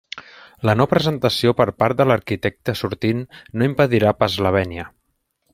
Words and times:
La 0.69 0.73
no 0.79 0.87
presentació 0.93 1.53
per 1.59 1.67
part 1.83 2.01
de 2.01 2.09
l'arquitecte 2.11 2.77
sortint 2.81 3.23
no 3.51 3.71
impedirà 3.71 4.19
pas 4.25 4.43
la 4.47 4.57
vènia. 4.61 4.91